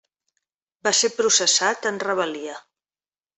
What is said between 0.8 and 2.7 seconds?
Va ser processat en rebel·lia.